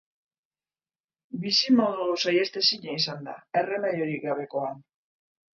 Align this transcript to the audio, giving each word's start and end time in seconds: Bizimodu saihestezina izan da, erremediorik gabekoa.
Bizimodu 1.43 2.07
saihestezina 2.23 2.97
izan 3.03 3.23
da, 3.29 3.37
erremediorik 3.63 4.29
gabekoa. 4.29 4.77